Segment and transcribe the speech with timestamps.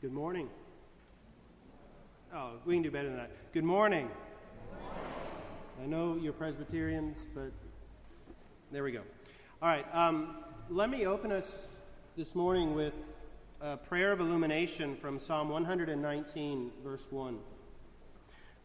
[0.00, 0.48] Good morning.
[2.32, 3.52] Oh, we can do better than that.
[3.52, 4.08] Good morning.
[5.82, 7.50] I know you're Presbyterians, but
[8.70, 9.02] there we go.
[9.60, 9.84] All right.
[9.92, 10.36] Um,
[10.70, 11.66] let me open us
[12.16, 12.94] this morning with
[13.60, 17.36] a prayer of illumination from Psalm 119, verse 1.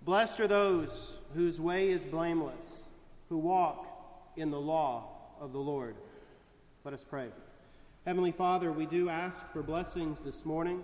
[0.03, 2.83] Blessed are those whose way is blameless,
[3.29, 3.87] who walk
[4.37, 5.05] in the law
[5.41, 5.95] of the Lord.
[6.83, 7.29] Let us pray.
[8.05, 10.83] Heavenly Father, we do ask for blessings this morning.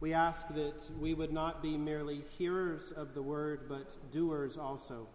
[0.00, 5.08] We ask that we would not be merely hearers of the word, but doers also.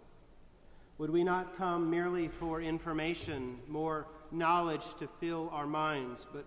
[0.97, 6.45] Would we not come merely for information, more knowledge to fill our minds, but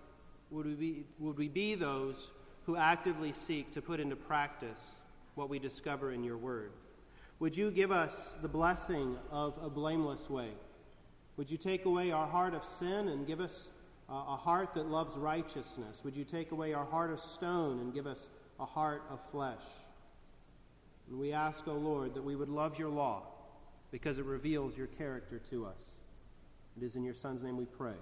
[0.51, 2.29] would we be, would we be those
[2.65, 4.81] who actively seek to put into practice
[5.35, 6.71] what we discover in your word?
[7.39, 10.49] Would you give us the blessing of a blameless way?
[11.37, 13.69] Would you take away our heart of sin and give us
[14.09, 15.99] a heart that loves righteousness?
[16.03, 18.27] Would you take away our heart of stone and give us
[18.59, 19.63] a heart of flesh?
[21.09, 23.23] And we ask, O oh Lord, that we would love your law
[23.91, 25.95] because it reveals your character to us.
[26.77, 27.95] It is in your Son's name we pray.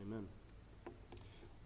[0.00, 0.26] Amen.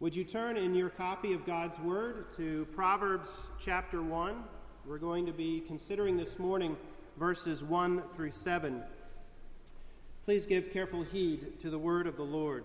[0.01, 3.29] Would you turn in your copy of God's Word to Proverbs
[3.63, 4.43] chapter 1?
[4.87, 6.77] We're going to be considering this morning
[7.19, 8.83] verses 1 through 7.
[10.25, 12.65] Please give careful heed to the word of the Lord.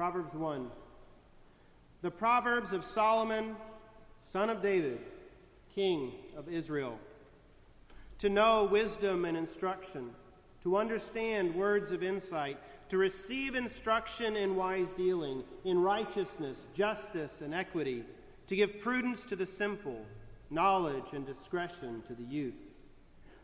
[0.00, 0.70] Proverbs 1.
[2.00, 3.54] The Proverbs of Solomon,
[4.24, 4.98] son of David,
[5.74, 6.98] king of Israel.
[8.20, 10.08] To know wisdom and instruction,
[10.62, 12.56] to understand words of insight,
[12.88, 18.02] to receive instruction in wise dealing, in righteousness, justice, and equity
[18.46, 20.00] to give prudence to the simple,
[20.48, 22.54] knowledge and discretion to the youth.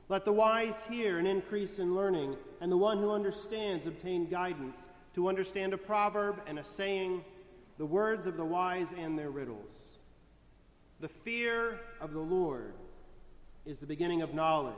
[0.08, 4.80] Let the wise hear and increase in learning, and the one who understands obtain guidance
[5.16, 7.24] to understand a proverb and a saying,
[7.78, 9.98] the words of the wise and their riddles.
[11.00, 12.74] The fear of the Lord
[13.64, 14.74] is the beginning of knowledge.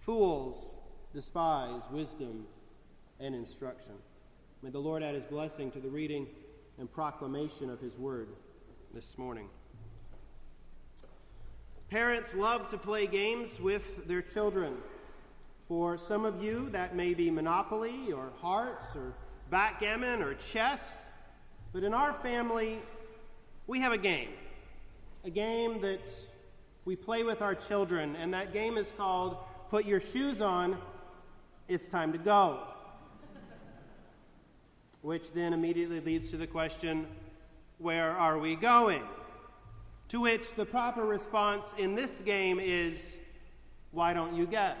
[0.00, 0.72] Fools
[1.14, 2.44] despise wisdom
[3.20, 3.94] and instruction.
[4.62, 6.26] May the Lord add his blessing to the reading
[6.76, 8.28] and proclamation of his word
[8.92, 9.48] this morning.
[11.88, 14.74] Parents love to play games with their children.
[15.68, 19.12] For some of you, that may be Monopoly or Hearts or
[19.50, 21.04] Backgammon or chess.
[21.74, 22.78] But in our family,
[23.66, 24.30] we have a game.
[25.24, 26.08] A game that
[26.86, 29.36] we play with our children, and that game is called
[29.68, 30.78] Put Your Shoes On,
[31.68, 32.60] It's Time to Go.
[35.02, 37.06] Which then immediately leads to the question
[37.76, 39.02] where are we going?
[40.08, 43.14] To which the proper response in this game is,
[43.90, 44.78] Why don't you guess?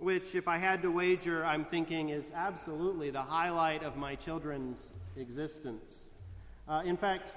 [0.00, 4.94] Which, if I had to wager, I'm thinking is absolutely the highlight of my children's
[5.18, 6.04] existence.
[6.66, 7.34] Uh, in fact,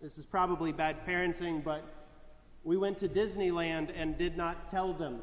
[0.00, 1.84] this is probably bad parenting, but
[2.64, 5.20] we went to Disneyland and did not tell them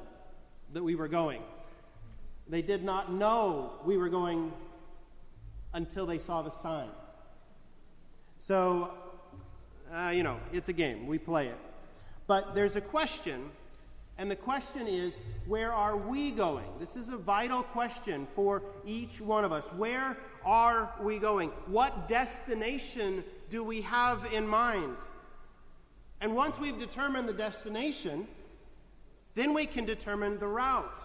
[0.73, 1.41] that we were going.
[2.47, 4.53] They did not know we were going
[5.73, 6.89] until they saw the sign.
[8.37, 8.91] So,
[9.91, 11.07] uh, you know, it's a game.
[11.07, 11.57] We play it.
[12.27, 13.49] But there's a question,
[14.17, 16.67] and the question is where are we going?
[16.79, 19.71] This is a vital question for each one of us.
[19.73, 21.49] Where are we going?
[21.67, 24.97] What destination do we have in mind?
[26.19, 28.27] And once we've determined the destination,
[29.35, 30.97] then we can determine the route.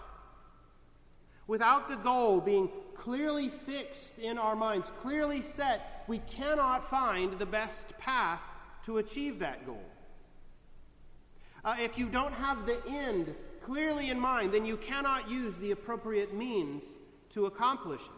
[1.45, 7.45] Without the goal being clearly fixed in our minds, clearly set, we cannot find the
[7.45, 8.41] best path
[8.85, 9.92] to achieve that goal.
[11.63, 15.71] Uh, if you don't have the end clearly in mind, then you cannot use the
[15.71, 16.83] appropriate means
[17.29, 18.11] to accomplish it.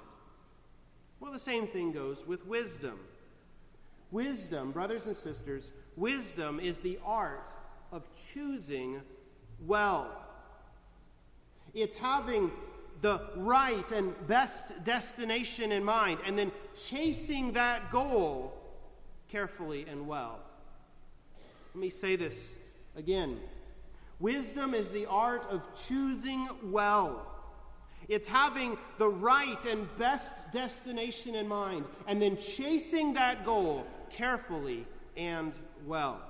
[1.19, 2.99] Well, the same thing goes with wisdom.
[4.11, 7.49] Wisdom, brothers and sisters, wisdom is the art
[7.91, 8.03] of
[8.33, 9.01] choosing
[9.65, 10.09] well.
[11.73, 12.51] It's having
[13.01, 16.51] the right and best destination in mind, and then
[16.89, 18.53] chasing that goal
[19.29, 20.39] carefully and well.
[21.73, 22.35] Let me say this
[22.95, 23.39] again.
[24.19, 27.27] Wisdom is the art of choosing well.
[28.07, 34.85] It's having the right and best destination in mind, and then chasing that goal carefully
[35.17, 35.53] and
[35.85, 36.21] well.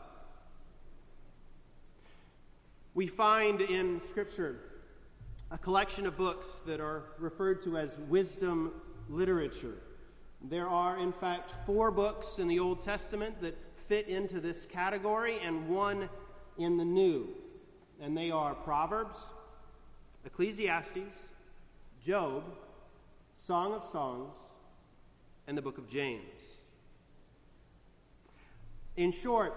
[2.94, 4.56] We find in Scripture
[5.52, 8.72] a collection of books that are referred to as wisdom
[9.10, 9.76] literature.
[10.42, 13.58] There are, in fact, four books in the Old Testament that
[13.88, 16.10] fit into this category and one
[16.58, 17.28] in the New.
[18.02, 19.18] And they are Proverbs,
[20.26, 21.00] Ecclesiastes,
[22.04, 22.44] Job,
[23.38, 24.36] Song of Songs,
[25.48, 26.22] and the book of James.
[28.98, 29.54] In short,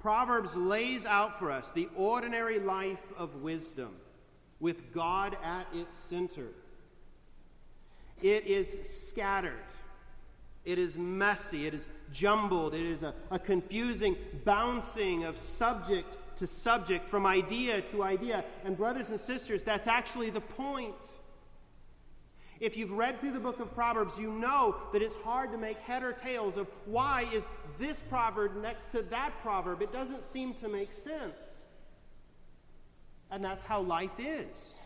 [0.00, 3.90] Proverbs lays out for us the ordinary life of wisdom
[4.60, 6.48] with God at its center.
[8.22, 8.78] It is
[9.08, 9.52] scattered.
[10.64, 11.66] It is messy.
[11.66, 12.74] It is jumbled.
[12.74, 18.44] It is a, a confusing bouncing of subject to subject, from idea to idea.
[18.64, 20.94] And, brothers and sisters, that's actually the point.
[22.60, 25.78] If you've read through the book of Proverbs, you know that it's hard to make
[25.78, 27.44] head or tails of why is
[27.78, 29.82] this proverb next to that proverb.
[29.82, 31.64] It doesn't seem to make sense.
[33.30, 34.76] And that's how life is.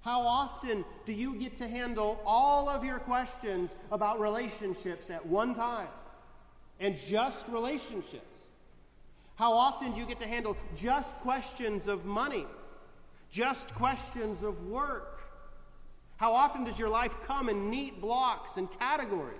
[0.00, 5.54] How often do you get to handle all of your questions about relationships at one
[5.54, 5.88] time?
[6.78, 8.27] And just relationships?
[9.38, 12.44] How often do you get to handle just questions of money?
[13.30, 15.20] Just questions of work?
[16.16, 19.38] How often does your life come in neat blocks and categories?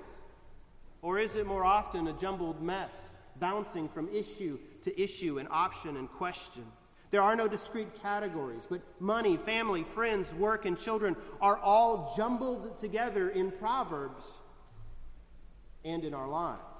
[1.03, 2.95] Or is it more often a jumbled mess,
[3.41, 6.65] bouncing from issue to issue and option and question?
[7.11, 12.79] There are no discrete categories, but money, family, friends, work, and children are all jumbled
[12.79, 14.25] together in Proverbs
[15.85, 16.78] and in our lives.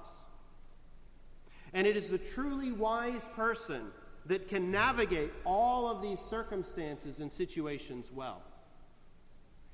[1.73, 3.81] And it is the truly wise person
[4.25, 8.41] that can navigate all of these circumstances and situations well.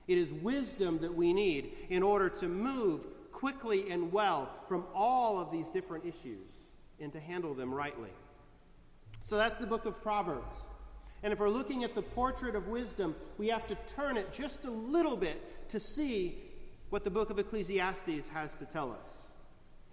[0.07, 5.39] It is wisdom that we need in order to move quickly and well from all
[5.39, 6.47] of these different issues
[6.99, 8.11] and to handle them rightly.
[9.25, 10.57] So that's the book of Proverbs.
[11.23, 14.63] And if we're looking at the portrait of wisdom, we have to turn it just
[14.65, 16.37] a little bit to see
[16.91, 19.09] what the book of Ecclesiastes has to tell us.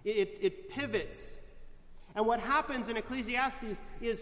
[0.05, 1.33] It, it pivots.
[2.15, 4.21] And what happens in Ecclesiastes is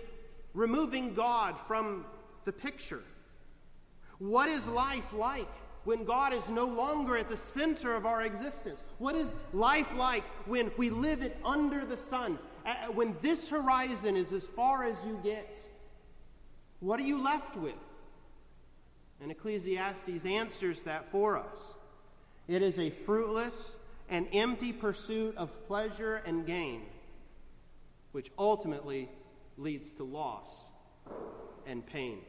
[0.53, 2.05] removing God from
[2.45, 3.01] the picture.
[4.19, 5.49] What is life like?
[5.83, 8.83] when God is no longer at the center of our existence?
[8.99, 12.37] What is life like when we live it under the sun?
[12.65, 15.57] Uh, when this horizon is as far as you get,
[16.79, 17.73] what are you left with?
[19.21, 21.57] And Ecclesiastes answers that for us.
[22.47, 23.75] It is a fruitless
[24.09, 26.81] and empty pursuit of pleasure and gain,
[28.11, 29.09] which ultimately
[29.57, 30.49] leads to loss
[31.65, 32.19] and pain.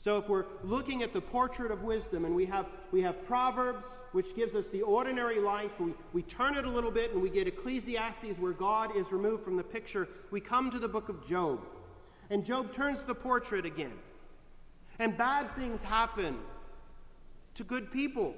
[0.00, 3.84] So if we're looking at the portrait of wisdom and we have, we have Proverbs,
[4.12, 7.28] which gives us the ordinary life, we, we turn it a little bit and we
[7.28, 11.26] get Ecclesiastes where God is removed from the picture, we come to the book of
[11.26, 11.60] Job.
[12.30, 13.92] And Job turns the portrait again.
[14.98, 16.38] And bad things happen
[17.56, 18.34] to good people.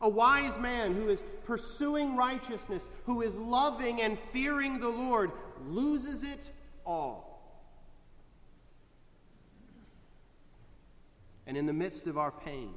[0.00, 5.30] A wise man who is pursuing righteousness, who is loving and fearing the Lord,
[5.68, 6.50] loses it
[6.84, 7.36] all.
[11.46, 12.74] And in the midst of our pain,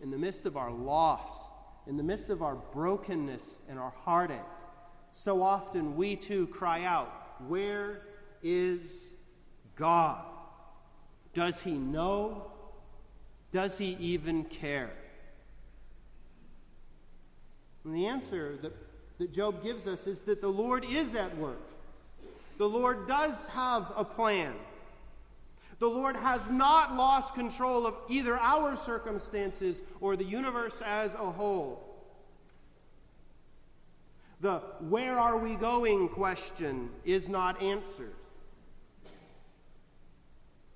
[0.00, 1.30] in the midst of our loss,
[1.86, 4.38] in the midst of our brokenness and our heartache,
[5.10, 7.10] so often we too cry out,
[7.46, 8.02] Where
[8.42, 8.80] is
[9.76, 10.24] God?
[11.34, 12.50] Does he know?
[13.54, 14.90] Does he even care?
[17.84, 18.72] And the answer that,
[19.18, 21.62] that Job gives us is that the Lord is at work.
[22.58, 24.54] The Lord does have a plan.
[25.78, 31.30] The Lord has not lost control of either our circumstances or the universe as a
[31.30, 31.80] whole.
[34.40, 38.16] The where are we going question is not answered.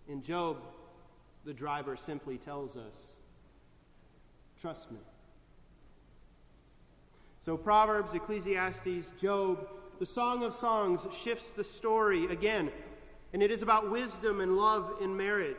[0.08, 0.58] In Job,
[1.44, 2.94] the driver simply tells us,
[4.60, 4.98] Trust me.
[7.38, 9.68] So, Proverbs, Ecclesiastes, Job,
[10.00, 12.70] the Song of Songs shifts the story again
[13.32, 15.56] and it is about wisdom and love in marriage.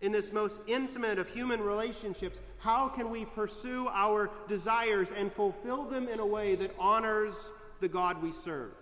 [0.00, 5.84] In this most intimate of human relationships, how can we pursue our desires and fulfill
[5.84, 7.36] them in a way that honors
[7.80, 8.72] the God we serve?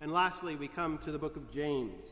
[0.00, 2.06] And lastly, we come to the book of James.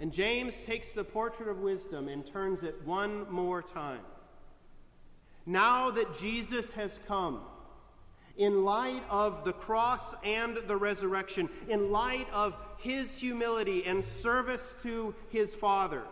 [0.00, 4.00] And James takes the portrait of wisdom and turns it one more time.
[5.46, 7.40] Now that Jesus has come,
[8.36, 14.74] in light of the cross and the resurrection, in light of his humility and service
[14.82, 16.02] to his Father.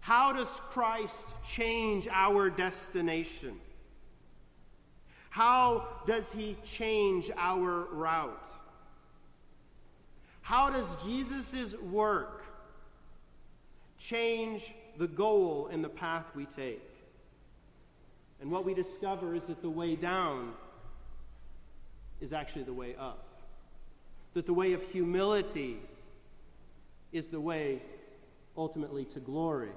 [0.00, 3.58] How does Christ change our destination?
[5.30, 8.42] How does he change our route?
[10.42, 12.35] How does Jesus' work
[13.98, 16.82] change the goal and the path we take?
[18.40, 20.52] And what we discover is that the way down
[22.20, 23.24] is actually the way up.
[24.34, 25.78] That the way of humility
[27.12, 27.82] is the way
[28.56, 29.72] ultimately to glory.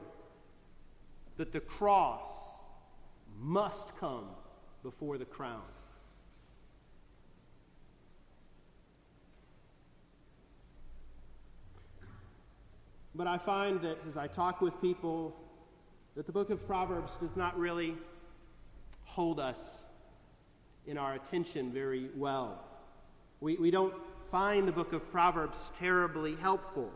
[1.39, 2.59] that the cross
[3.39, 4.25] must come
[4.83, 5.61] before the crown.
[13.19, 15.35] But I find that as I talk with people,
[16.15, 17.97] that the book of Proverbs does not really
[19.03, 19.83] hold us
[20.87, 22.63] in our attention very well.
[23.41, 23.93] We, we don't
[24.31, 26.89] find the book of Proverbs terribly helpful.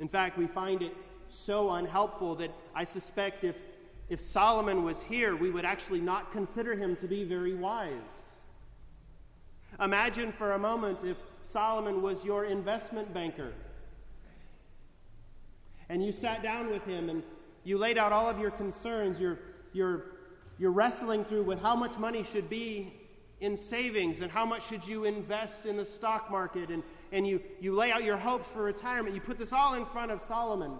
[0.00, 0.94] In fact, we find it
[1.30, 3.56] so unhelpful that I suspect if,
[4.10, 8.26] if Solomon was here, we would actually not consider him to be very wise.
[9.80, 13.54] Imagine for a moment if Solomon was your investment banker
[15.88, 17.22] and you sat down with him and
[17.64, 19.18] you laid out all of your concerns.
[19.20, 19.38] You're,
[19.72, 20.06] you're,
[20.58, 22.92] you're wrestling through with how much money should be
[23.40, 26.70] in savings and how much should you invest in the stock market.
[26.70, 29.14] And, and you, you lay out your hopes for retirement.
[29.14, 30.72] You put this all in front of Solomon.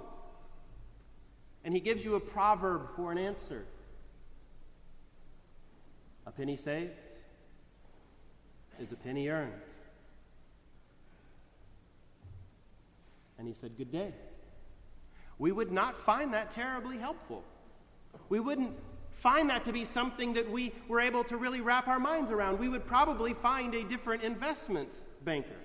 [1.64, 3.64] And he gives you a proverb for an answer
[6.26, 6.92] A penny saved
[8.78, 9.52] is a penny earned.
[13.38, 14.12] And he said, Good day
[15.38, 17.44] we would not find that terribly helpful.
[18.28, 18.72] We wouldn't
[19.10, 22.58] find that to be something that we were able to really wrap our minds around.
[22.58, 25.56] We would probably find a different investment banker.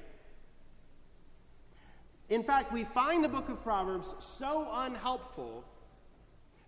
[2.29, 5.63] In fact, we find the book of Proverbs so unhelpful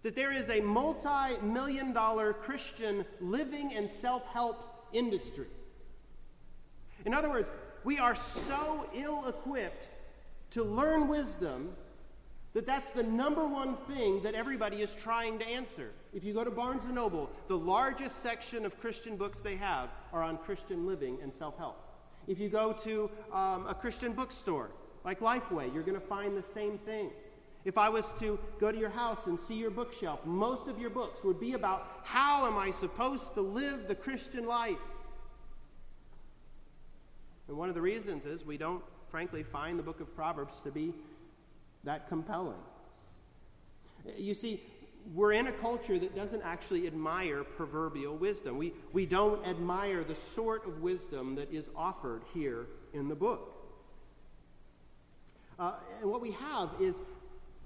[0.03, 5.47] that there is a multi million dollar Christian living and self help industry.
[7.05, 7.49] In other words,
[7.83, 9.89] we are so ill equipped
[10.51, 11.69] to learn wisdom
[12.55, 15.91] that that's the number one thing that everybody is trying to answer.
[16.13, 19.89] If you go to Barnes & Noble, the largest section of Christian books they have
[20.13, 21.77] are on Christian living and self-help.
[22.27, 24.71] If you go to um, a Christian bookstore
[25.03, 27.11] like Lifeway, you're going to find the same thing.
[27.65, 30.89] If I was to go to your house and see your bookshelf, most of your
[30.89, 34.77] books would be about how am I supposed to live the Christian life?
[37.49, 40.71] And one of the reasons is we don't, frankly, find the book of Proverbs to
[40.71, 40.93] be
[41.85, 42.59] that compelling.
[44.17, 44.61] You see,
[45.13, 48.57] we're in a culture that doesn't actually admire proverbial wisdom.
[48.57, 53.51] We, we don't admire the sort of wisdom that is offered here in the book.
[55.57, 56.99] Uh, and what we have is,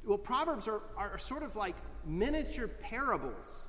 [0.05, 3.63] well, Proverbs are, are sort of like miniature parables.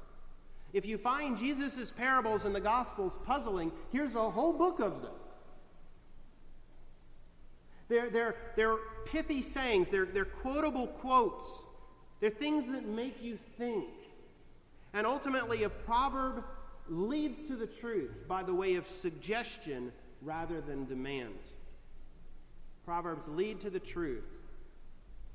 [0.72, 5.12] If you find Jesus' parables in the Gospels puzzling, here's a whole book of them.
[7.90, 11.60] They're, they're, they're pithy sayings, they're, they're quotable quotes,
[12.20, 13.88] they're things that make you think.
[14.94, 16.44] And ultimately, a proverb
[16.88, 19.92] leads to the truth by the way of suggestion
[20.22, 21.34] rather than demand.
[22.84, 24.24] Proverbs lead to the truth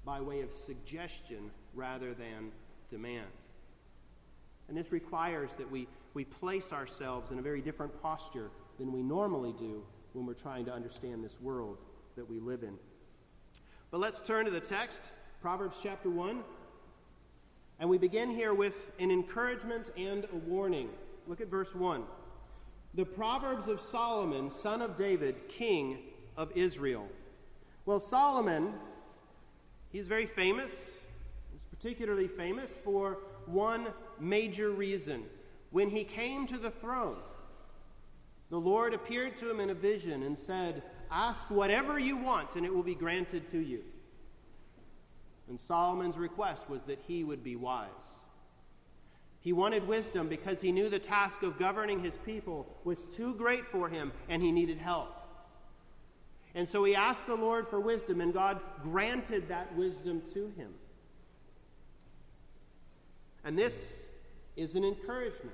[0.05, 2.51] by way of suggestion rather than
[2.89, 3.27] demand.
[4.69, 9.01] And this requires that we, we place ourselves in a very different posture than we
[9.01, 9.83] normally do
[10.13, 11.77] when we're trying to understand this world
[12.15, 12.77] that we live in.
[13.91, 15.03] But let's turn to the text,
[15.41, 16.43] Proverbs chapter 1.
[17.79, 20.89] And we begin here with an encouragement and a warning.
[21.27, 22.03] Look at verse 1.
[22.93, 25.97] The Proverbs of Solomon, son of David, king
[26.37, 27.07] of Israel.
[27.85, 28.73] Well, Solomon,
[29.91, 30.91] he's very famous.
[31.51, 33.87] He's particularly famous for one
[34.19, 35.23] major reason.
[35.71, 37.17] When he came to the throne,
[38.49, 40.81] the Lord appeared to him in a vision and said,
[41.11, 43.81] Ask whatever you want, and it will be granted to you.
[45.47, 47.89] And Solomon's request was that he would be wise.
[49.41, 53.67] He wanted wisdom because he knew the task of governing his people was too great
[53.67, 55.15] for him and he needed help.
[56.55, 60.73] And so he asked the Lord for wisdom, and God granted that wisdom to him.
[63.43, 63.93] And this
[64.55, 65.53] is an encouragement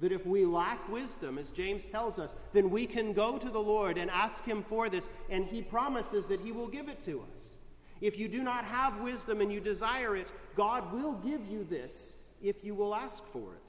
[0.00, 3.58] that if we lack wisdom, as James tells us, then we can go to the
[3.58, 7.20] Lord and ask Him for this, and He promises that He will give it to
[7.20, 7.50] us.
[8.00, 12.14] If you do not have wisdom and you desire it, God will give you this
[12.42, 13.62] if you will ask for it.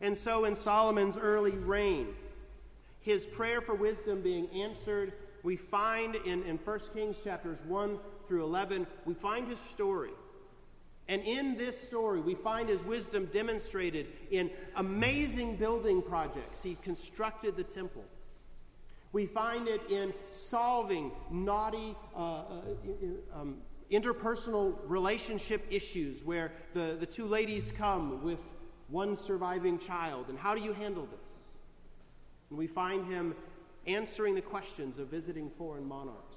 [0.00, 2.08] And so in Solomon's early reign,
[3.00, 5.12] his prayer for wisdom being answered,
[5.42, 10.10] we find in, in 1 Kings chapters 1 through 11, we find his story
[11.08, 16.62] and in this story, we find his wisdom demonstrated in amazing building projects.
[16.62, 18.04] He constructed the temple.
[19.12, 22.44] We find it in solving naughty uh, uh,
[23.34, 23.56] um,
[23.90, 28.40] interpersonal relationship issues where the, the two ladies come with
[28.88, 30.26] one surviving child.
[30.28, 31.20] And how do you handle this?
[32.50, 33.34] And we find him
[33.86, 36.36] answering the questions of visiting foreign monarchs,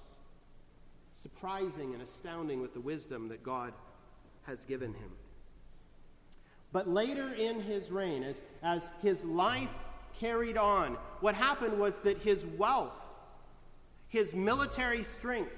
[1.12, 3.74] surprising and astounding with the wisdom that God
[4.44, 5.12] has given him.
[6.72, 9.74] But later in his reign, as, as his life
[10.20, 12.94] carried on, what happened was that his wealth,
[14.08, 15.56] his military strength,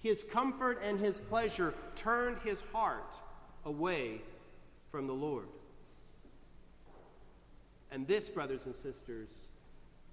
[0.00, 3.14] his comfort, and his pleasure turned his heart
[3.64, 4.22] away
[4.90, 5.46] from the Lord.
[7.92, 9.28] And this, brothers and sisters,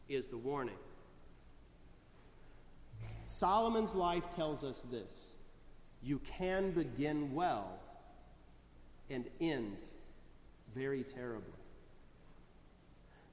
[0.09, 0.75] is the warning.
[3.25, 5.27] Solomon's life tells us this
[6.03, 7.79] you can begin well
[9.09, 9.77] and end
[10.75, 11.53] very terribly.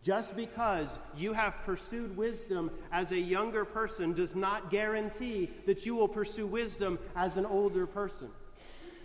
[0.03, 5.95] Just because you have pursued wisdom as a younger person does not guarantee that you
[5.95, 8.29] will pursue wisdom as an older person.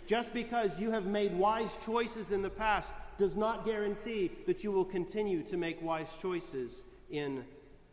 [0.06, 4.72] Just because you have made wise choices in the past does not guarantee that you
[4.72, 7.44] will continue to make wise choices in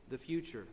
[0.09, 0.65] the future.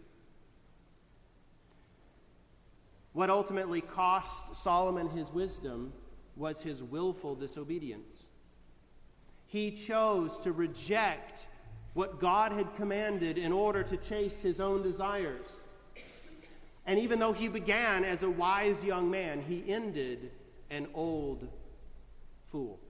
[3.14, 5.92] What ultimately cost Solomon his wisdom
[6.36, 8.26] was his willful disobedience.
[9.46, 11.46] He chose to reject
[11.92, 15.46] what God had commanded in order to chase his own desires.
[16.86, 20.32] And even though he began as a wise young man, he ended
[20.70, 21.48] an old
[22.46, 22.80] fool.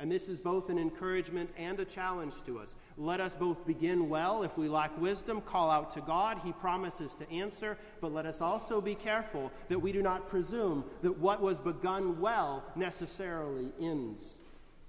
[0.00, 2.74] And this is both an encouragement and a challenge to us.
[2.98, 4.42] Let us both begin well.
[4.42, 6.40] If we lack wisdom, call out to God.
[6.44, 7.78] He promises to answer.
[8.00, 12.20] But let us also be careful that we do not presume that what was begun
[12.20, 14.34] well necessarily ends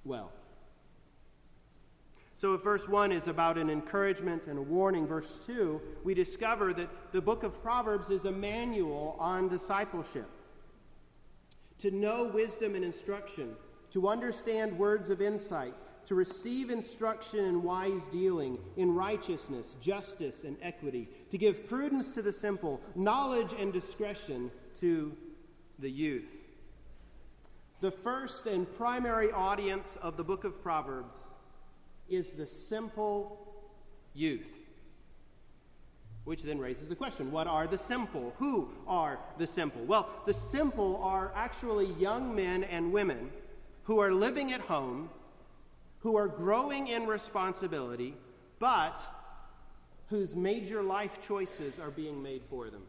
[0.04, 0.32] well.
[2.38, 6.74] So, if verse 1 is about an encouragement and a warning, verse 2, we discover
[6.74, 10.30] that the book of Proverbs is a manual on discipleship.
[11.80, 13.56] To know wisdom and instruction
[13.96, 15.74] to understand words of insight,
[16.06, 22.22] to receive instruction in wise dealing, in righteousness, justice, and equity, to give prudence to
[22.22, 25.16] the simple, knowledge and discretion to
[25.80, 26.28] the youth.
[27.80, 31.16] The first and primary audience of the book of Proverbs
[32.10, 33.64] is the simple
[34.14, 34.50] youth.
[36.26, 38.34] Which then raises the question what are the simple?
[38.40, 39.86] Who are the simple?
[39.86, 43.30] Well, the simple are actually young men and women
[43.86, 45.10] who are living at home,
[46.00, 48.16] who are growing in responsibility,
[48.60, 49.02] but
[50.08, 52.84] whose major life choices are being made for them.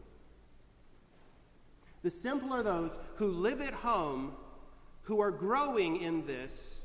[2.03, 4.33] The simple are those who live at home,
[5.03, 6.81] who are growing in this,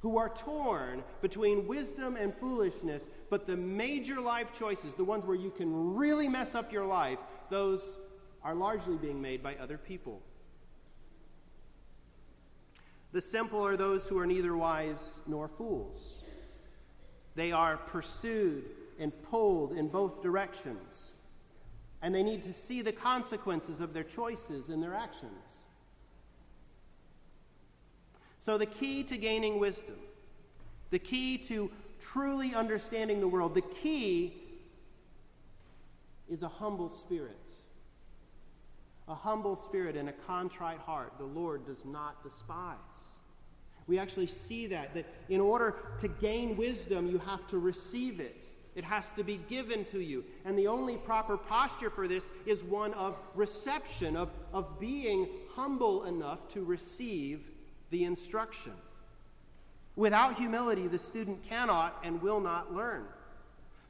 [0.00, 5.36] who are torn between wisdom and foolishness, but the major life choices, the ones where
[5.36, 7.18] you can really mess up your life,
[7.50, 7.98] those
[8.42, 10.22] are largely being made by other people.
[13.12, 16.20] The simple are those who are neither wise nor fools.
[17.34, 18.64] They are pursued
[18.98, 21.12] and pulled in both directions,
[22.02, 25.58] and they need to see the consequences of their choices and their actions.
[28.38, 29.96] So, the key to gaining wisdom,
[30.90, 31.70] the key to
[32.00, 34.34] truly understanding the world, the key
[36.30, 37.36] is a humble spirit.
[39.08, 42.76] A humble spirit and a contrite heart the Lord does not despise.
[43.86, 48.44] We actually see that, that in order to gain wisdom, you have to receive it.
[48.76, 50.24] It has to be given to you.
[50.44, 56.04] And the only proper posture for this is one of reception, of, of being humble
[56.04, 57.40] enough to receive
[57.90, 58.72] the instruction.
[59.96, 63.04] Without humility, the student cannot and will not learn.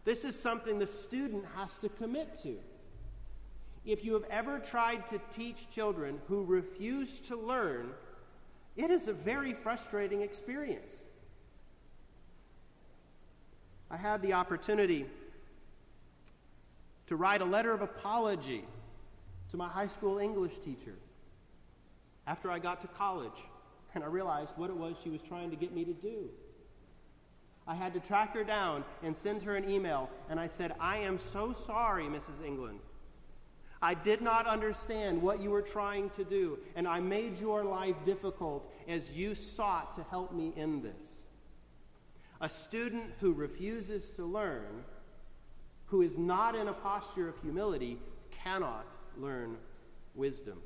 [0.04, 2.56] This is something the student has to commit to.
[3.84, 7.90] If you have ever tried to teach children who refuse to learn,
[8.76, 10.94] it is a very frustrating experience.
[13.90, 15.06] I had the opportunity
[17.08, 18.64] to write a letter of apology
[19.50, 20.94] to my high school English teacher
[22.26, 23.32] after I got to college,
[23.94, 26.28] and I realized what it was she was trying to get me to do.
[27.66, 30.98] I had to track her down and send her an email, and I said, I
[30.98, 32.44] am so sorry, Mrs.
[32.44, 32.78] England.
[33.82, 37.96] I did not understand what you were trying to do, and I made your life
[38.04, 41.22] difficult as you sought to help me in this.
[42.42, 44.84] A student who refuses to learn,
[45.86, 47.98] who is not in a posture of humility,
[48.44, 49.56] cannot learn
[50.14, 50.60] wisdom.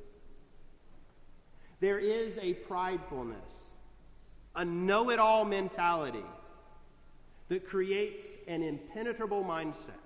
[1.79, 3.75] There is a pridefulness,
[4.55, 6.25] a know it all mentality
[7.47, 10.04] that creates an impenetrable mindset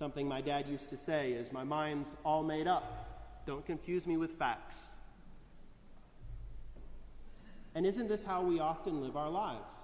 [0.00, 3.44] Something my dad used to say is, My mind's all made up.
[3.46, 4.76] Don't confuse me with facts.
[7.74, 9.76] And isn't this how we often live our lives?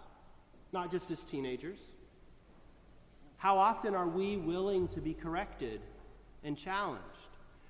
[0.73, 1.79] Not just as teenagers.
[3.37, 5.83] How often are we willing to be corrected
[6.43, 7.05] and challenged?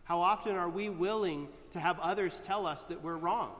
[0.05, 3.51] How often are we willing to have others tell us that we're wrong?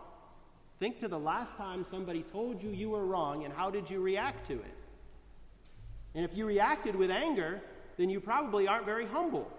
[0.79, 4.01] Think to the last time somebody told you you were wrong and how did you
[4.01, 4.77] react to it?
[6.15, 7.61] And if you reacted with anger,
[7.97, 9.51] then you probably aren't very humble.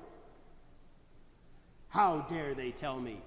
[1.89, 3.21] How dare they tell me?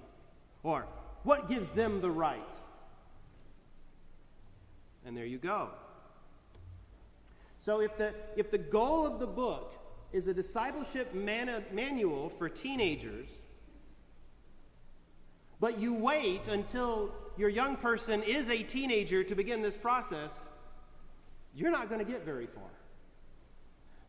[0.63, 0.85] Or,
[1.23, 2.53] what gives them the right?
[5.05, 5.69] And there you go.
[7.59, 9.73] So, if the, if the goal of the book
[10.11, 13.29] is a discipleship man- manual for teenagers,
[15.59, 20.33] but you wait until your young person is a teenager to begin this process,
[21.55, 22.63] you're not going to get very far.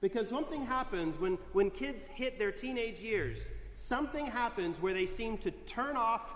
[0.03, 5.38] Because something happens when, when kids hit their teenage years, something happens where they seem
[5.38, 6.35] to turn off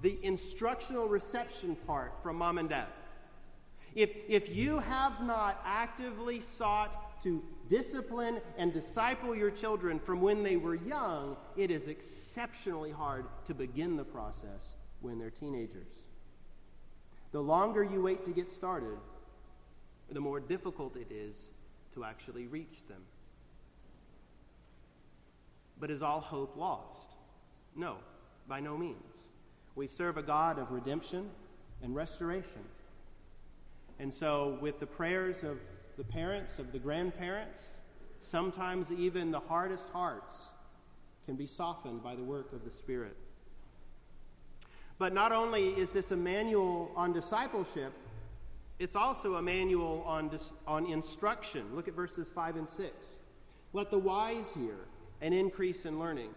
[0.00, 2.86] the instructional reception part from mom and dad.
[3.96, 10.44] If, if you have not actively sought to discipline and disciple your children from when
[10.44, 15.90] they were young, it is exceptionally hard to begin the process when they're teenagers.
[17.32, 18.98] The longer you wait to get started,
[20.12, 21.48] the more difficult it is
[21.94, 23.02] to actually reach them.
[25.78, 27.14] But is all hope lost?
[27.74, 27.96] No,
[28.48, 29.16] by no means.
[29.74, 31.30] We serve a God of redemption
[31.82, 32.62] and restoration.
[33.98, 35.58] And so, with the prayers of
[35.96, 37.60] the parents, of the grandparents,
[38.22, 40.48] sometimes even the hardest hearts
[41.26, 43.16] can be softened by the work of the Spirit.
[44.98, 47.92] But not only is this a manual on discipleship,
[48.80, 51.66] it's also a manual on, dis- on instruction.
[51.74, 52.90] Look at verses 5 and 6.
[53.74, 54.74] Let the wise hear
[55.20, 56.30] and increase in learning,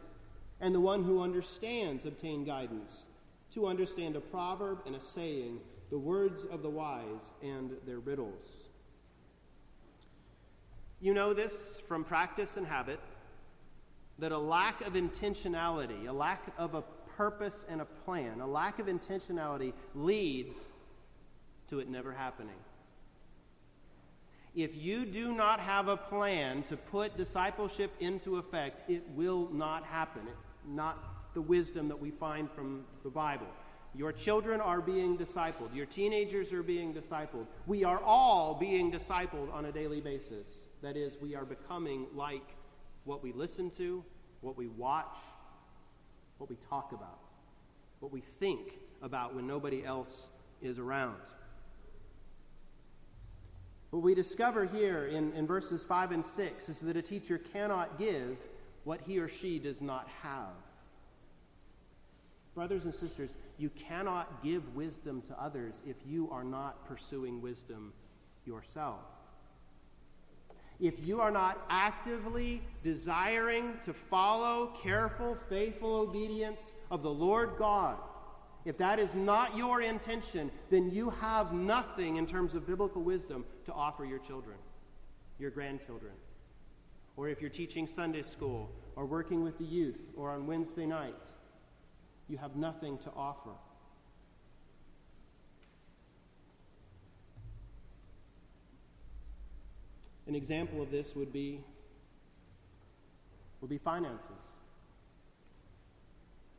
[0.60, 3.06] and the one who understands obtain guidance.
[3.54, 8.44] To understand a proverb and a saying, the words of the wise and their riddles.
[11.00, 13.00] You know this from practice and habit
[14.20, 16.84] that a lack of intentionality, a lack of a
[17.16, 20.68] purpose and a plan, a lack of intentionality leads
[21.74, 22.56] to it never happening.
[24.56, 29.84] If you do not have a plan to put discipleship into effect, it will not
[29.84, 30.22] happen.
[30.28, 30.36] It,
[30.70, 33.48] not the wisdom that we find from the Bible.
[33.96, 35.74] Your children are being discipled.
[35.74, 37.48] Your teenagers are being discipled.
[37.66, 40.48] We are all being discipled on a daily basis.
[40.84, 42.48] That is, we are becoming like
[43.06, 44.04] what we listen to,
[44.42, 45.18] what we watch,
[46.38, 47.18] what we talk about,
[48.00, 50.22] what we think about when nobody else
[50.62, 51.18] is around.
[53.94, 58.00] What we discover here in, in verses 5 and 6 is that a teacher cannot
[58.00, 58.38] give
[58.86, 60.56] what he or she does not have.
[62.56, 67.94] Brothers and sisters, you cannot give wisdom to others if you are not pursuing wisdom
[68.48, 69.02] yourself.
[70.80, 77.98] If you are not actively desiring to follow careful, faithful obedience of the Lord God,
[78.66, 83.44] if that is not your intention, then you have nothing in terms of biblical wisdom
[83.66, 84.56] to offer your children,
[85.38, 86.14] your grandchildren.
[87.18, 91.32] Or if you're teaching Sunday school, or working with the youth, or on Wednesday nights,
[92.30, 93.52] you have nothing to offer.
[100.26, 101.64] An example of this would be
[103.60, 104.58] would be finances.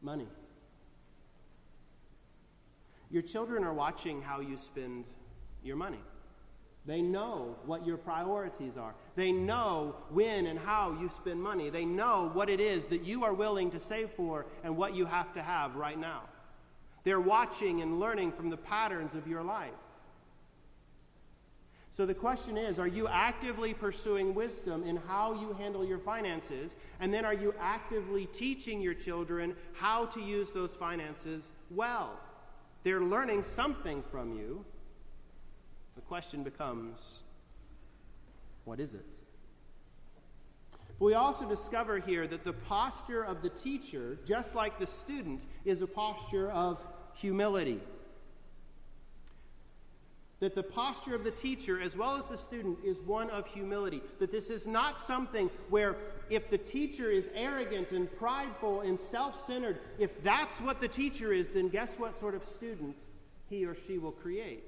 [0.01, 0.27] Money.
[3.15, 5.05] Your children are watching how you spend
[5.63, 6.01] your money.
[6.85, 8.93] They know what your priorities are.
[9.15, 11.71] They know when and how you spend money.
[11.71, 15.07] They know what it is that you are willing to save for and what you
[15.07, 16.23] have to have right now.
[17.05, 19.71] They're watching and learning from the patterns of your life.
[21.93, 26.75] So the question is are you actively pursuing wisdom in how you handle your finances?
[26.99, 32.19] And then are you actively teaching your children how to use those finances well?
[32.85, 34.65] They're learning something from you.
[35.97, 37.01] The question becomes
[38.65, 39.05] what is it?
[40.99, 45.43] But we also discover here that the posture of the teacher, just like the student,
[45.65, 46.79] is a posture of
[47.15, 47.81] humility.
[50.45, 54.03] That the posture of the teacher, as well as the student, is one of humility.
[54.19, 55.97] That this is not something where,
[56.29, 61.33] if the teacher is arrogant and prideful and self centered, if that's what the teacher
[61.33, 63.07] is, then guess what sort of students
[63.49, 64.65] he or she will create?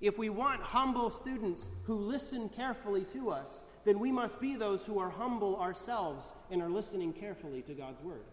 [0.00, 4.84] If we want humble students who listen carefully to us, then we must be those
[4.84, 8.24] who are humble ourselves and are listening carefully to God's word.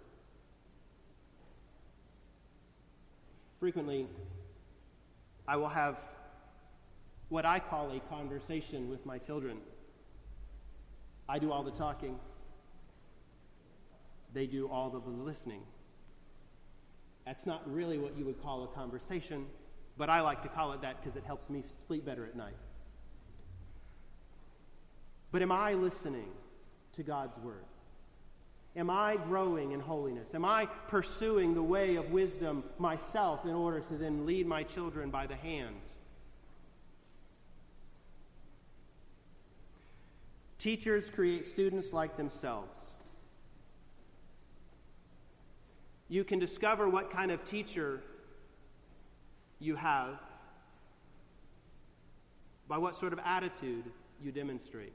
[3.59, 4.07] Frequently,
[5.47, 5.99] I will have
[7.29, 9.57] what I call a conversation with my children.
[11.27, 12.19] I do all the talking.
[14.33, 15.61] they do all the listening.
[17.25, 19.45] That's not really what you would call a conversation,
[19.97, 22.57] but I like to call it that because it helps me sleep better at night.
[25.31, 26.29] But am I listening
[26.93, 27.65] to God's word?
[28.77, 30.35] Am I growing in holiness?
[30.35, 35.09] Am I pursuing the way of wisdom myself in order to then lead my children
[35.09, 35.75] by the hand?
[40.59, 42.81] Teachers create students like themselves.
[46.09, 48.01] You can discover what kind of teacher
[49.59, 50.19] you have
[52.67, 53.85] by what sort of attitude
[54.21, 54.93] you demonstrate.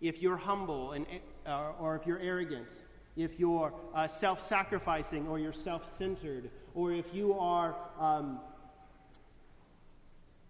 [0.00, 1.06] If you're humble and,
[1.46, 2.68] uh, or if you're arrogant,
[3.16, 8.40] if you're uh, self sacrificing or you're self centered, or if you are um,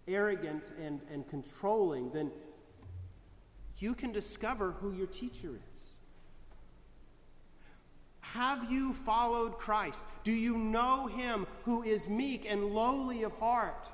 [0.07, 2.31] arrogant and, and controlling, then
[3.79, 5.71] you can discover who your teacher is.
[8.19, 10.05] Have you followed Christ?
[10.23, 13.89] Do you know him who is meek and lowly of heart,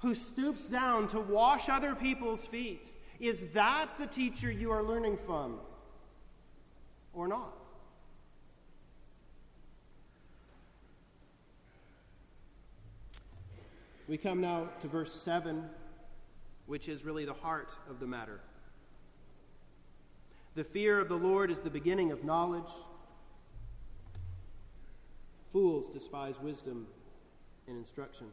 [0.00, 2.90] who stoops down to wash other people's feet?
[3.20, 5.58] Is that the teacher you are learning from
[7.12, 7.52] or not?
[14.06, 15.64] We come now to verse 7,
[16.66, 18.40] which is really the heart of the matter.
[20.54, 22.72] The fear of the Lord is the beginning of knowledge.
[25.52, 26.86] Fools despise wisdom
[27.66, 28.28] and instruction.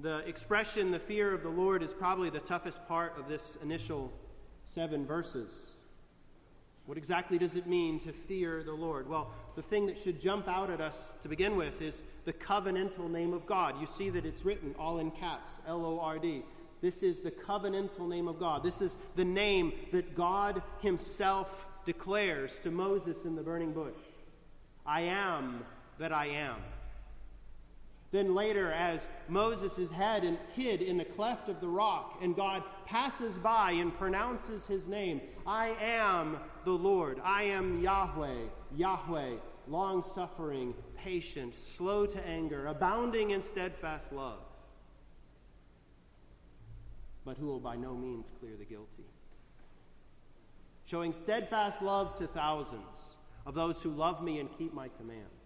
[0.00, 4.12] The expression, the fear of the Lord, is probably the toughest part of this initial
[4.64, 5.70] seven verses.
[6.86, 9.08] What exactly does it mean to fear the Lord?
[9.08, 13.10] Well, the thing that should jump out at us to begin with is the covenantal
[13.10, 13.80] name of God.
[13.80, 16.44] You see that it's written all in caps L O R D.
[16.80, 18.62] This is the covenantal name of God.
[18.62, 21.48] This is the name that God Himself
[21.84, 24.00] declares to Moses in the burning bush
[24.86, 25.64] I am
[25.98, 26.56] that I am.
[28.10, 32.34] Then later, as Moses is head and hid in the cleft of the rock, and
[32.34, 37.20] God passes by and pronounces his name, I am the Lord.
[37.22, 39.34] I am Yahweh, Yahweh,
[39.66, 44.40] long suffering, patient, slow to anger, abounding in steadfast love,
[47.26, 49.04] but who will by no means clear the guilty.
[50.86, 55.37] Showing steadfast love to thousands of those who love me and keep my commands.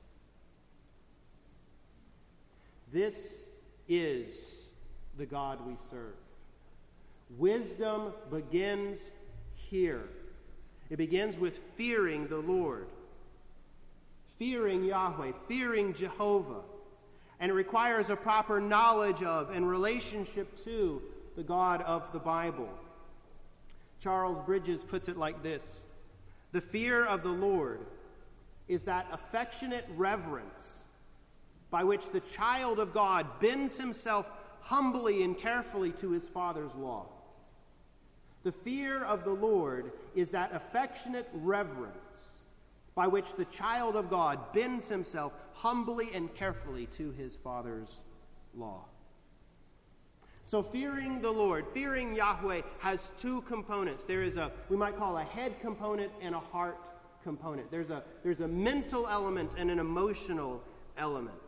[2.92, 3.44] This
[3.88, 4.28] is
[5.16, 6.14] the God we serve.
[7.38, 9.00] Wisdom begins
[9.54, 10.02] here.
[10.90, 12.86] It begins with fearing the Lord,
[14.38, 16.60] fearing Yahweh, fearing Jehovah.
[17.40, 21.00] And it requires a proper knowledge of and relationship to
[21.34, 22.68] the God of the Bible.
[24.00, 25.80] Charles Bridges puts it like this
[26.52, 27.80] The fear of the Lord
[28.68, 30.81] is that affectionate reverence
[31.72, 34.26] by which the child of God bends himself
[34.60, 37.06] humbly and carefully to his Father's law.
[38.44, 42.28] The fear of the Lord is that affectionate reverence
[42.94, 48.00] by which the child of God bends himself humbly and carefully to his Father's
[48.54, 48.84] law.
[50.44, 54.04] So, fearing the Lord, fearing Yahweh, has two components.
[54.04, 56.90] There is a, we might call a head component and a heart
[57.22, 57.70] component.
[57.70, 60.60] There's a, there's a mental element and an emotional
[60.98, 61.41] element.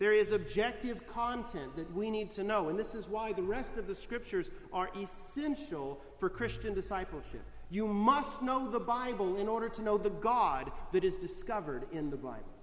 [0.00, 3.76] There is objective content that we need to know, and this is why the rest
[3.76, 7.42] of the scriptures are essential for Christian discipleship.
[7.68, 12.08] You must know the Bible in order to know the God that is discovered in
[12.08, 12.56] the Bible.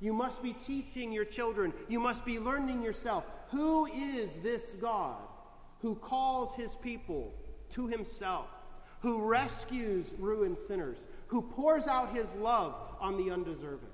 [0.00, 5.22] You must be teaching your children, you must be learning yourself who is this God
[5.80, 7.32] who calls his people
[7.70, 8.48] to himself,
[9.00, 10.98] who rescues ruined sinners,
[11.28, 13.88] who pours out his love on the undeserving.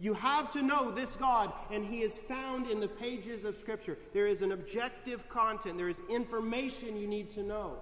[0.00, 3.96] You have to know this God, and He is found in the pages of Scripture.
[4.12, 7.78] There is an objective content, there is information you need to know,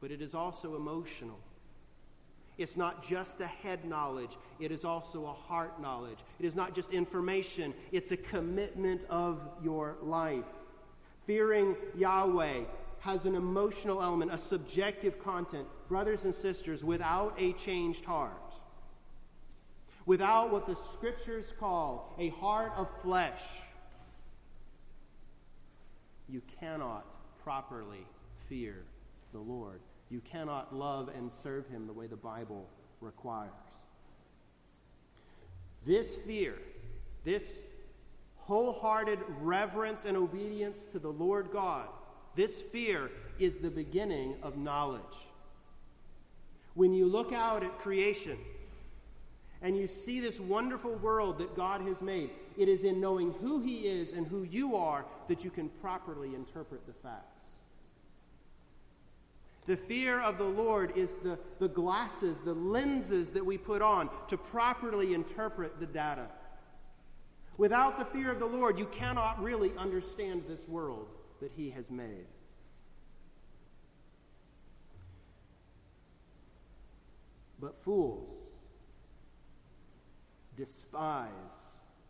[0.00, 1.38] but it is also emotional.
[2.56, 6.18] It's not just a head knowledge, it is also a heart knowledge.
[6.38, 10.44] It is not just information, it's a commitment of your life.
[11.26, 12.60] Fearing Yahweh
[13.00, 15.66] has an emotional element, a subjective content.
[15.88, 18.40] Brothers and sisters, without a changed heart,
[20.06, 23.42] without what the scriptures call a heart of flesh,
[26.28, 27.04] you cannot
[27.42, 28.06] properly
[28.48, 28.84] fear
[29.32, 29.80] the Lord.
[30.10, 32.68] You cannot love and serve him the way the Bible
[33.00, 33.50] requires.
[35.86, 36.56] This fear,
[37.24, 37.60] this
[38.36, 41.88] wholehearted reverence and obedience to the Lord God,
[42.34, 45.02] This fear is the beginning of knowledge.
[46.74, 48.38] When you look out at creation
[49.64, 53.60] and you see this wonderful world that God has made, it is in knowing who
[53.60, 57.42] He is and who you are that you can properly interpret the facts.
[59.66, 64.10] The fear of the Lord is the, the glasses, the lenses that we put on
[64.28, 66.26] to properly interpret the data.
[67.56, 71.08] Without the fear of the Lord, you cannot really understand this world
[71.40, 72.26] that He has made.
[77.58, 78.43] But fools
[80.56, 81.28] despise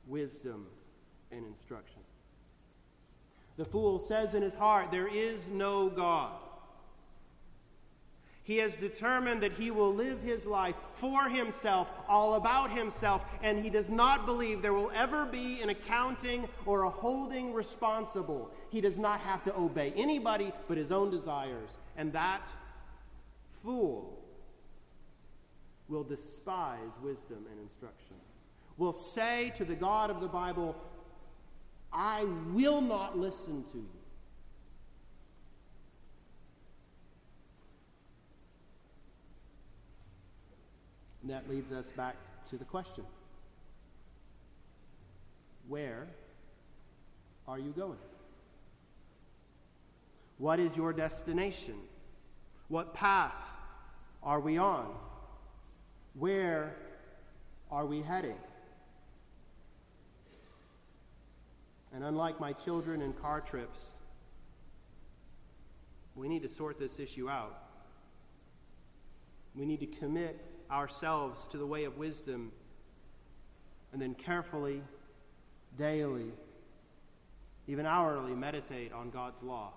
[0.07, 0.67] wisdom
[1.31, 2.01] and instruction.
[3.57, 6.33] The fool says in his heart, There is no God.
[8.45, 13.59] He has determined that he will live his life for himself, all about himself, and
[13.59, 18.51] he does not believe there will ever be an accounting or a holding responsible.
[18.69, 21.79] He does not have to obey anybody but his own desires.
[21.97, 22.47] And that
[23.63, 24.23] fool
[25.89, 28.17] will despise wisdom and instruction,
[28.77, 30.77] will say to the God of the Bible,
[31.93, 33.89] I will not listen to you.
[41.23, 42.17] And that leads us back
[42.51, 43.05] to the question
[45.69, 46.07] Where
[47.49, 47.99] are you going?
[50.39, 51.77] What is your destination?
[52.69, 53.33] What path
[54.23, 54.93] are we on?
[56.15, 56.75] Where
[57.71, 58.37] are we heading?
[61.95, 63.79] And unlike my children and car trips,
[66.17, 67.57] we need to sort this issue out.
[69.55, 72.51] We need to commit ourselves to the way of wisdom
[73.93, 74.83] and then carefully,
[75.79, 76.33] daily,
[77.69, 79.73] even hourly meditate on God's law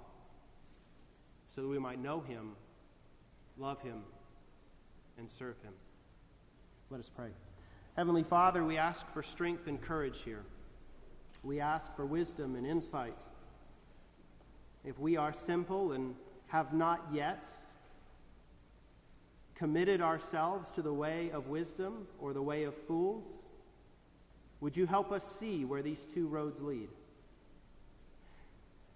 [1.56, 2.54] so that we might know Him,
[3.60, 4.02] love Him,
[5.20, 5.74] and serve Him.
[6.90, 7.30] Let us pray.
[7.96, 10.44] Heavenly Father, we ask for strength and courage here.
[11.44, 13.18] We ask for wisdom and insight.
[14.84, 16.16] If we are simple and
[16.48, 17.46] have not yet
[19.58, 23.26] committed ourselves to the way of wisdom or the way of fools?
[24.62, 26.90] Would you help us see where these two roads lead?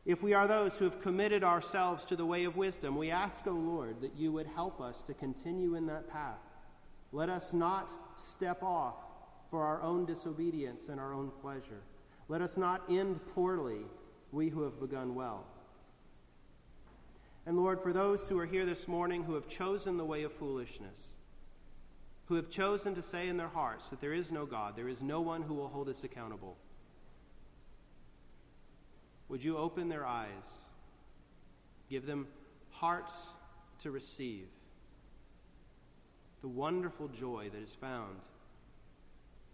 [0.05, 3.45] If we are those who have committed ourselves to the way of wisdom, we ask,
[3.45, 6.39] O oh Lord, that you would help us to continue in that path.
[7.11, 8.95] Let us not step off
[9.51, 11.81] for our own disobedience and our own pleasure.
[12.31, 13.81] Let us not end poorly,
[14.31, 15.43] we who have begun well.
[17.45, 20.31] And Lord, for those who are here this morning who have chosen the way of
[20.31, 21.07] foolishness,
[22.27, 25.01] who have chosen to say in their hearts that there is no God, there is
[25.01, 26.55] no one who will hold us accountable,
[29.27, 30.29] would you open their eyes,
[31.89, 32.27] give them
[32.69, 33.11] hearts
[33.83, 34.47] to receive
[36.41, 38.19] the wonderful joy that is found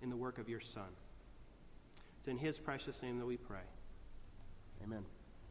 [0.03, 0.89] in the work of your Son?
[2.27, 3.63] It's in His precious name that we pray.
[4.83, 5.05] Amen.